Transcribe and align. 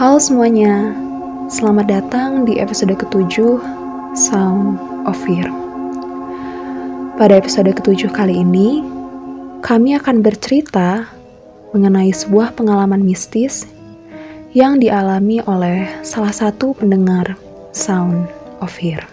Halo 0.00 0.16
semuanya, 0.16 0.96
selamat 1.52 1.84
datang 1.92 2.48
di 2.48 2.56
episode 2.56 2.96
ketujuh 2.96 3.60
Sound 4.16 4.80
of 5.04 5.12
Fear. 5.28 5.44
Pada 7.20 7.36
episode 7.36 7.68
ketujuh 7.68 8.08
kali 8.08 8.40
ini, 8.40 8.80
kami 9.60 10.00
akan 10.00 10.24
bercerita 10.24 11.04
mengenai 11.76 12.16
sebuah 12.16 12.56
pengalaman 12.56 13.04
mistis 13.04 13.68
yang 14.56 14.80
dialami 14.80 15.44
oleh 15.44 15.84
salah 16.00 16.32
satu 16.32 16.72
pendengar 16.72 17.36
Sound 17.76 18.24
of 18.64 18.72
Fear. 18.72 19.04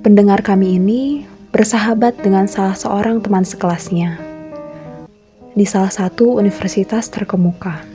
Pendengar 0.00 0.40
kami 0.40 0.80
ini 0.80 1.28
bersahabat 1.52 2.16
dengan 2.24 2.48
salah 2.48 2.72
seorang 2.72 3.20
teman 3.20 3.44
sekelasnya 3.44 4.16
di 5.52 5.68
salah 5.68 5.92
satu 5.92 6.40
universitas 6.40 7.12
terkemuka. 7.12 7.89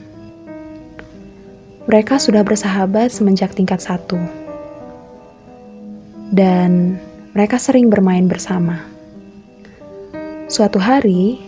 Mereka 1.86 2.18
sudah 2.18 2.42
bersahabat 2.42 3.14
semenjak 3.14 3.54
tingkat 3.54 3.78
satu. 3.78 4.18
Dan 6.34 6.98
mereka 7.30 7.62
sering 7.62 7.94
bermain 7.94 8.26
bersama. 8.26 8.82
Suatu 10.50 10.82
hari, 10.82 11.38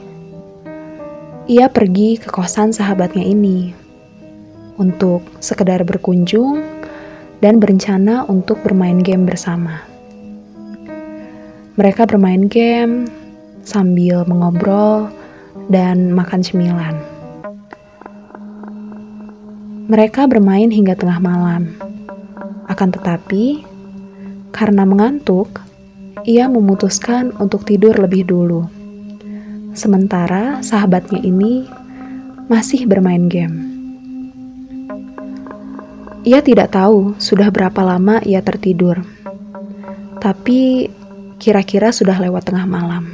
ia 1.50 1.66
pergi 1.66 2.22
ke 2.22 2.30
kosan 2.30 2.70
sahabatnya 2.70 3.26
ini 3.26 3.74
untuk 4.78 5.26
sekedar 5.42 5.82
berkunjung 5.82 6.62
dan 7.42 7.58
berencana 7.58 8.22
untuk 8.30 8.62
bermain 8.62 9.02
game 9.02 9.26
bersama. 9.26 9.82
Mereka 11.74 12.06
bermain 12.06 12.46
game 12.46 13.10
sambil 13.66 14.22
mengobrol 14.22 15.10
dan 15.66 16.14
makan 16.14 16.46
cemilan. 16.46 17.07
Mereka 19.88 20.28
bermain 20.28 20.68
hingga 20.68 20.92
tengah 20.92 21.16
malam. 21.16 21.72
Akan 22.68 22.92
tetapi, 22.92 23.64
karena 24.52 24.84
mengantuk, 24.84 25.64
ia 26.28 26.44
memutuskan 26.44 27.32
untuk 27.40 27.64
tidur 27.64 27.96
lebih 27.96 28.28
dulu. 28.28 28.68
Sementara 29.72 30.60
sahabatnya 30.60 31.24
ini 31.24 31.64
masih 32.52 32.84
bermain 32.84 33.32
game. 33.32 33.64
Ia 36.28 36.44
tidak 36.44 36.76
tahu 36.76 37.16
sudah 37.16 37.48
berapa 37.48 37.80
lama 37.80 38.20
ia 38.28 38.44
tertidur, 38.44 39.00
tapi 40.20 40.92
kira-kira 41.40 41.96
sudah 41.96 42.20
lewat 42.20 42.52
tengah 42.52 42.68
malam. 42.68 43.08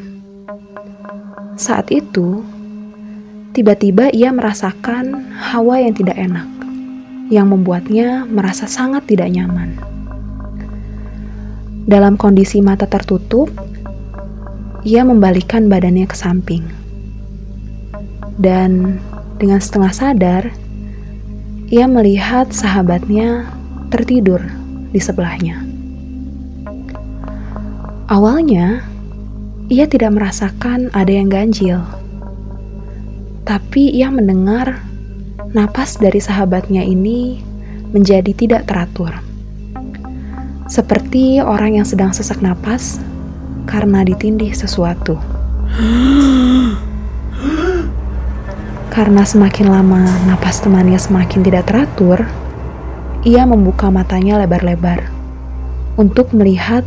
Saat 1.55 1.95
itu, 1.95 2.43
tiba-tiba 3.55 4.11
ia 4.11 4.35
merasakan 4.35 5.31
hawa 5.39 5.79
yang 5.79 5.95
tidak 5.95 6.19
enak 6.19 6.54
yang 7.33 7.53
membuatnya 7.53 8.29
merasa 8.29 8.69
sangat 8.69 9.09
tidak 9.09 9.33
nyaman. 9.33 9.77
Dalam 11.85 12.17
kondisi 12.17 12.65
mata 12.65 12.89
tertutup, 12.89 13.53
ia 14.85 15.05
membalikkan 15.05 15.69
badannya 15.69 16.09
ke 16.09 16.17
samping. 16.17 16.65
Dan 18.41 19.01
dengan 19.37 19.61
setengah 19.61 19.93
sadar, 19.93 20.45
ia 21.69 21.85
melihat 21.89 22.53
sahabatnya 22.53 23.49
tertidur 23.89 24.41
di 24.93 25.01
sebelahnya. 25.01 25.61
Awalnya, 28.09 28.85
ia 29.73 29.89
tidak 29.89 30.13
merasakan 30.13 30.93
ada 30.93 31.09
yang 31.09 31.33
ganjil, 31.33 31.81
tapi 33.49 33.93
ia 33.93 34.13
mendengar 34.13 34.85
napas 35.55 36.03
dari 36.03 36.19
sahabatnya 36.19 36.83
ini 36.83 37.39
menjadi 37.95 38.35
tidak 38.35 38.67
teratur. 38.67 39.15
Seperti 40.67 41.39
orang 41.39 41.79
yang 41.79 41.87
sedang 41.87 42.11
sesak 42.11 42.43
napas 42.43 42.99
karena 43.71 44.03
ditindih 44.03 44.51
sesuatu. 44.51 45.15
Karena 48.91 49.23
semakin 49.23 49.71
lama 49.71 50.03
napas 50.27 50.59
temannya 50.59 50.99
semakin 50.99 51.47
tidak 51.47 51.71
teratur, 51.71 52.27
ia 53.23 53.47
membuka 53.47 53.95
matanya 53.95 54.43
lebar-lebar 54.43 55.07
untuk 55.95 56.35
melihat 56.35 56.83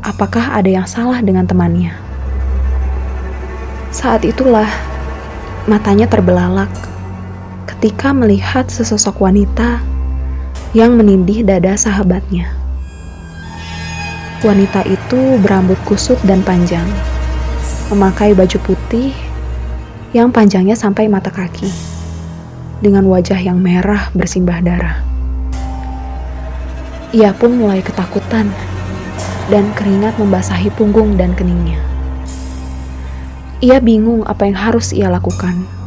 apakah 0.00 0.56
ada 0.56 0.80
yang 0.80 0.88
salah 0.88 1.20
dengan 1.20 1.44
temannya. 1.44 1.92
Saat 3.92 4.24
itulah 4.24 4.68
matanya 5.68 6.08
terbelalak 6.08 6.72
ketika 7.82 8.14
melihat 8.14 8.70
sesosok 8.70 9.26
wanita 9.26 9.82
yang 10.70 10.94
menindih 10.94 11.42
dada 11.42 11.74
sahabatnya. 11.74 12.46
Wanita 14.46 14.86
itu 14.86 15.18
berambut 15.42 15.74
kusut 15.82 16.14
dan 16.22 16.46
panjang, 16.46 16.86
memakai 17.90 18.38
baju 18.38 18.54
putih 18.62 19.10
yang 20.14 20.30
panjangnya 20.30 20.78
sampai 20.78 21.10
mata 21.10 21.34
kaki, 21.34 21.66
dengan 22.78 23.02
wajah 23.10 23.42
yang 23.42 23.58
merah 23.58 24.14
bersimbah 24.14 24.62
darah. 24.62 25.02
Ia 27.10 27.34
pun 27.34 27.58
mulai 27.58 27.82
ketakutan 27.82 28.46
dan 29.50 29.66
keringat 29.74 30.22
membasahi 30.22 30.70
punggung 30.78 31.18
dan 31.18 31.34
keningnya. 31.34 31.82
Ia 33.58 33.82
bingung 33.82 34.22
apa 34.22 34.46
yang 34.46 34.70
harus 34.70 34.94
ia 34.94 35.10
lakukan 35.10 35.81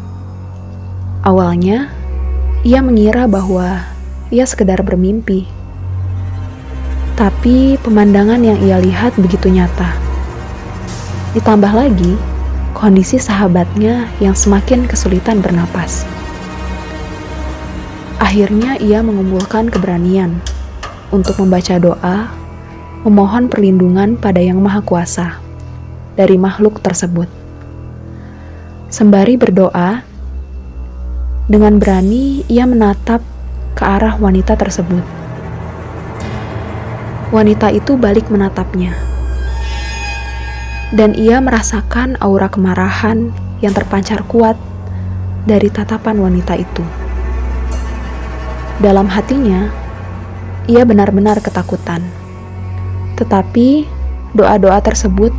Awalnya, 1.25 1.89
ia 2.61 2.85
mengira 2.85 3.25
bahwa 3.25 3.81
ia 4.29 4.45
sekedar 4.45 4.85
bermimpi. 4.85 5.49
Tapi 7.17 7.81
pemandangan 7.81 8.45
yang 8.45 8.61
ia 8.61 8.77
lihat 8.77 9.17
begitu 9.17 9.49
nyata. 9.49 9.89
Ditambah 11.33 11.73
lagi, 11.73 12.13
kondisi 12.77 13.17
sahabatnya 13.17 14.05
yang 14.21 14.37
semakin 14.37 14.85
kesulitan 14.85 15.41
bernapas. 15.41 16.05
Akhirnya 18.21 18.77
ia 18.77 19.01
mengumpulkan 19.01 19.73
keberanian 19.73 20.37
untuk 21.09 21.41
membaca 21.41 21.81
doa, 21.81 22.29
memohon 23.01 23.49
perlindungan 23.49 24.13
pada 24.13 24.45
Yang 24.45 24.61
Maha 24.61 24.81
Kuasa 24.85 25.41
dari 26.13 26.37
makhluk 26.37 26.85
tersebut. 26.85 27.25
Sembari 28.93 29.41
berdoa, 29.41 30.04
dengan 31.45 31.77
berani, 31.77 32.41
ia 32.49 32.65
menatap 32.65 33.21
ke 33.77 33.85
arah 33.85 34.17
wanita 34.17 34.57
tersebut. 34.57 35.05
Wanita 37.29 37.69
itu 37.69 37.93
balik 38.01 38.33
menatapnya, 38.33 38.97
dan 40.89 41.13
ia 41.13 41.37
merasakan 41.37 42.17
aura 42.17 42.49
kemarahan 42.49 43.29
yang 43.61 43.77
terpancar 43.77 44.25
kuat 44.25 44.57
dari 45.45 45.69
tatapan 45.69 46.17
wanita 46.17 46.57
itu. 46.57 46.81
Dalam 48.81 49.05
hatinya, 49.05 49.69
ia 50.65 50.81
benar-benar 50.81 51.45
ketakutan, 51.45 52.01
tetapi 53.21 53.85
doa-doa 54.33 54.81
tersebut 54.81 55.29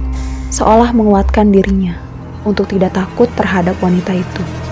seolah 0.55 0.95
menguatkan 0.95 1.51
dirinya 1.51 1.99
untuk 2.47 2.71
tidak 2.71 2.95
takut 2.95 3.27
terhadap 3.35 3.75
wanita 3.83 4.15
itu. 4.15 4.66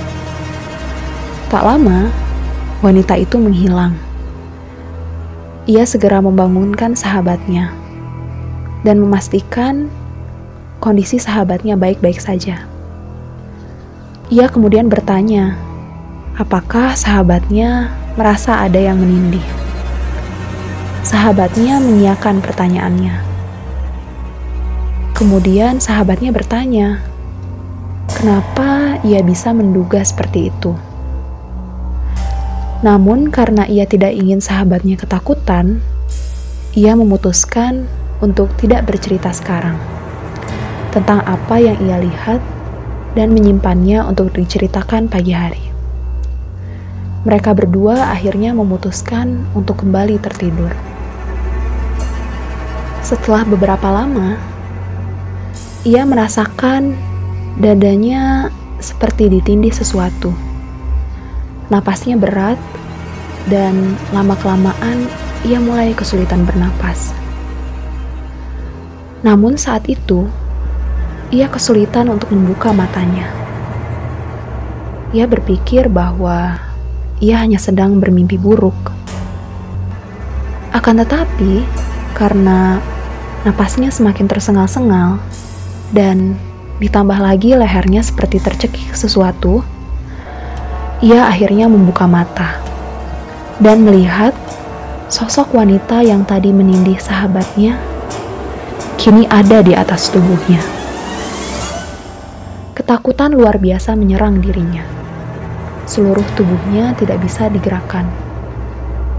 Tak 1.53 1.61
lama, 1.61 2.09
wanita 2.81 3.21
itu 3.21 3.37
menghilang. 3.37 3.93
Ia 5.69 5.85
segera 5.85 6.21
membangunkan 6.21 6.97
sahabatnya 6.97 7.73
dan 8.85 9.01
memastikan 9.01 9.89
kondisi 10.81 11.17
sahabatnya 11.17 11.77
baik-baik 11.77 12.21
saja. 12.21 12.65
Ia 14.33 14.49
kemudian 14.49 14.89
bertanya, 14.89 15.57
apakah 16.41 16.97
sahabatnya 16.97 17.93
merasa 18.17 18.65
ada 18.65 18.81
yang 18.81 18.97
menindih. 19.01 19.45
Sahabatnya 21.05 21.77
menyiakan 21.81 22.41
pertanyaannya. 22.41 23.15
Kemudian 25.13 25.77
sahabatnya 25.77 26.33
bertanya, 26.33 27.05
kenapa 28.09 28.97
ia 29.05 29.21
bisa 29.21 29.53
menduga 29.53 30.01
seperti 30.01 30.49
itu. 30.49 30.73
Namun, 32.85 33.33
karena 33.33 33.65
ia 33.65 33.89
tidak 33.89 34.13
ingin 34.13 34.45
sahabatnya 34.45 35.01
ketakutan, 35.01 35.81
ia 36.77 36.93
memutuskan 36.93 37.89
untuk 38.21 38.53
tidak 38.61 38.85
bercerita 38.85 39.33
sekarang 39.33 39.81
tentang 40.93 41.25
apa 41.25 41.57
yang 41.59 41.81
ia 41.81 41.97
lihat 41.97 42.45
dan 43.17 43.33
menyimpannya 43.33 44.05
untuk 44.05 44.37
diceritakan 44.37 45.09
pagi 45.09 45.33
hari. 45.33 45.65
Mereka 47.25 47.57
berdua 47.57 48.13
akhirnya 48.13 48.53
memutuskan 48.53 49.49
untuk 49.57 49.81
kembali 49.81 50.21
tertidur. 50.21 50.71
Setelah 53.01 53.49
beberapa 53.49 53.89
lama, 53.89 54.37
ia 55.89 56.05
merasakan 56.05 56.93
dadanya 57.57 58.53
seperti 58.77 59.33
ditindih 59.33 59.73
sesuatu 59.73 60.54
napasnya 61.73 62.17
berat, 62.17 62.61
dan 63.49 63.97
lama-kelamaan 64.13 65.09
ia 65.45 65.61
mulai 65.61 65.93
kesulitan 65.93 66.49
bernapas. 66.49 67.13
Namun 69.25 69.57
saat 69.57 69.89
itu, 69.89 70.29
ia 71.33 71.49
kesulitan 71.49 72.13
untuk 72.13 72.33
membuka 72.33 72.73
matanya. 72.73 73.29
Ia 75.17 75.25
berpikir 75.25 75.89
bahwa 75.89 76.61
ia 77.21 77.41
hanya 77.41 77.57
sedang 77.57 78.01
bermimpi 78.01 78.37
buruk. 78.37 78.77
Akan 80.75 81.01
tetapi, 81.01 81.65
karena 82.19 82.83
napasnya 83.47 83.89
semakin 83.89 84.27
tersengal-sengal 84.27 85.21
dan 85.95 86.35
ditambah 86.83 87.17
lagi 87.17 87.55
lehernya 87.55 88.03
seperti 88.03 88.43
tercekik 88.43 88.91
sesuatu, 88.93 89.63
ia 91.03 91.27
akhirnya 91.27 91.67
membuka 91.67 92.07
mata 92.07 92.63
dan 93.59 93.83
melihat 93.83 94.35
sosok 95.11 95.55
wanita 95.55 96.03
yang 96.03 96.23
tadi 96.23 96.51
menindih 96.51 96.99
sahabatnya 96.99 97.79
kini 98.99 99.27
ada 99.29 99.61
di 99.61 99.75
atas 99.77 100.09
tubuhnya. 100.09 100.63
Ketakutan 102.75 103.37
luar 103.37 103.61
biasa 103.61 103.95
menyerang 103.95 104.41
dirinya. 104.41 104.83
Seluruh 105.85 106.25
tubuhnya 106.33 106.97
tidak 106.97 107.21
bisa 107.21 107.53
digerakkan, 107.53 108.09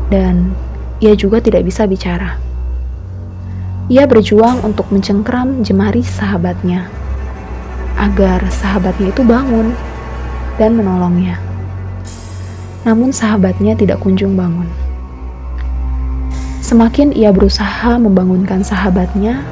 dan 0.09 0.57
ia 0.97 1.13
juga 1.13 1.37
tidak 1.37 1.69
bisa 1.69 1.85
bicara. 1.85 2.41
Ia 3.85 4.09
berjuang 4.09 4.65
untuk 4.65 4.89
mencengkram 4.89 5.61
jemari 5.61 6.01
sahabatnya 6.01 6.89
agar 8.01 8.41
sahabatnya 8.49 9.13
itu 9.13 9.21
bangun 9.21 9.69
dan 10.57 10.73
menolongnya. 10.73 11.44
Namun, 12.85 13.09
sahabatnya 13.09 13.73
tidak 13.73 13.99
kunjung 13.99 14.37
bangun. 14.37 14.69
Semakin 16.65 17.13
ia 17.13 17.29
berusaha 17.29 17.97
membangunkan 18.01 18.65
sahabatnya, 18.65 19.45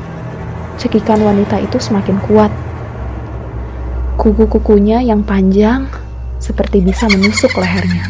cekikan 0.82 1.22
wanita 1.22 1.62
itu 1.62 1.78
semakin 1.78 2.18
kuat. 2.26 2.50
Kuku-kukunya 4.18 5.02
yang 5.02 5.22
panjang 5.22 5.86
seperti 6.42 6.82
bisa 6.82 7.06
menusuk 7.10 7.54
lehernya. 7.54 8.06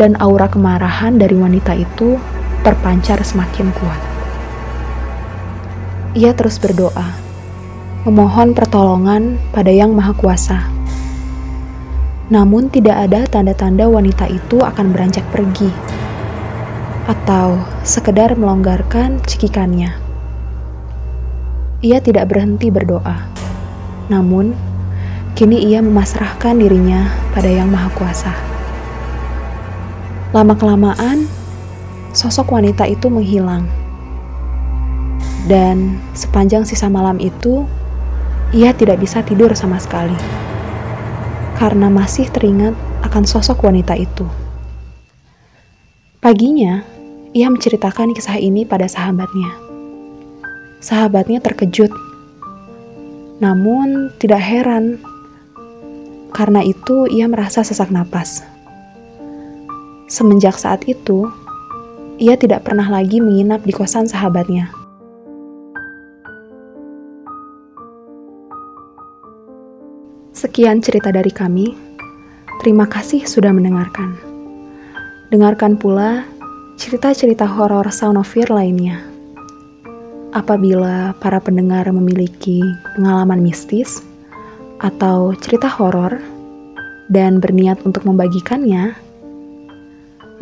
Dan 0.00 0.16
aura 0.16 0.48
kemarahan 0.48 1.20
dari 1.20 1.36
wanita 1.36 1.76
itu 1.76 2.16
terpancar 2.64 3.20
semakin 3.20 3.68
kuat. 3.76 4.00
Ia 6.16 6.32
terus 6.32 6.56
berdoa, 6.56 7.08
memohon 8.08 8.56
pertolongan 8.56 9.36
pada 9.52 9.68
Yang 9.68 9.92
Maha 9.92 10.12
Kuasa. 10.16 10.81
Namun 12.32 12.72
tidak 12.72 12.96
ada 12.96 13.28
tanda-tanda 13.28 13.84
wanita 13.84 14.24
itu 14.24 14.64
akan 14.64 14.96
beranjak 14.96 15.20
pergi 15.36 15.68
atau 17.04 17.60
sekedar 17.84 18.32
melonggarkan 18.40 19.20
cekikannya. 19.28 19.92
Ia 21.84 22.00
tidak 22.00 22.32
berhenti 22.32 22.72
berdoa, 22.72 23.28
namun 24.08 24.56
kini 25.36 25.60
ia 25.60 25.84
memasrahkan 25.84 26.56
dirinya 26.56 27.12
pada 27.36 27.52
Yang 27.52 27.68
Maha 27.68 27.90
Kuasa. 27.92 28.32
Lama-kelamaan, 30.32 31.28
sosok 32.16 32.56
wanita 32.56 32.88
itu 32.88 33.12
menghilang, 33.12 33.68
dan 35.52 36.00
sepanjang 36.16 36.64
sisa 36.64 36.88
malam 36.88 37.20
itu, 37.20 37.68
ia 38.56 38.72
tidak 38.72 39.04
bisa 39.04 39.20
tidur 39.20 39.52
sama 39.52 39.76
sekali 39.76 40.41
karena 41.56 41.92
masih 41.92 42.28
teringat 42.32 42.74
akan 43.04 43.24
sosok 43.26 43.66
wanita 43.66 43.98
itu. 43.98 44.24
Paginya, 46.22 46.86
ia 47.34 47.50
menceritakan 47.50 48.14
kisah 48.14 48.38
ini 48.38 48.62
pada 48.62 48.86
sahabatnya. 48.86 49.50
Sahabatnya 50.78 51.42
terkejut, 51.42 51.90
namun 53.42 54.10
tidak 54.22 54.38
heran. 54.38 55.02
Karena 56.32 56.64
itu, 56.64 57.10
ia 57.10 57.26
merasa 57.26 57.66
sesak 57.66 57.92
napas. 57.92 58.46
Semenjak 60.08 60.56
saat 60.56 60.86
itu, 60.88 61.28
ia 62.22 62.38
tidak 62.38 62.64
pernah 62.68 62.86
lagi 62.86 63.18
menginap 63.18 63.66
di 63.66 63.74
kosan 63.74 64.06
sahabatnya. 64.06 64.81
Sekian 70.42 70.82
cerita 70.82 71.14
dari 71.14 71.30
kami. 71.30 71.70
Terima 72.66 72.82
kasih 72.90 73.30
sudah 73.30 73.54
mendengarkan. 73.54 74.18
Dengarkan 75.30 75.78
pula 75.78 76.26
cerita-cerita 76.74 77.46
horor 77.46 77.86
Sound 77.94 78.18
of 78.18 78.26
Fear 78.26 78.50
lainnya. 78.50 78.98
Apabila 80.34 81.14
para 81.22 81.38
pendengar 81.38 81.86
memiliki 81.94 82.58
pengalaman 82.98 83.38
mistis 83.38 84.02
atau 84.82 85.30
cerita 85.38 85.70
horor 85.70 86.18
dan 87.06 87.38
berniat 87.38 87.78
untuk 87.86 88.02
membagikannya, 88.02 88.98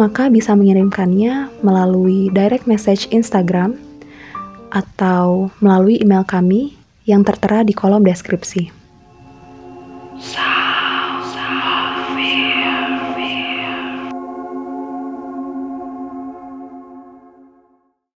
maka 0.00 0.32
bisa 0.32 0.56
mengirimkannya 0.56 1.61
melalui 1.61 2.32
direct 2.32 2.64
message 2.64 3.05
Instagram 3.12 3.76
atau 4.73 5.53
melalui 5.61 6.00
email 6.00 6.25
kami 6.25 6.73
yang 7.05 7.20
tertera 7.20 7.61
di 7.69 7.76
kolom 7.76 8.00
deskripsi. 8.00 8.80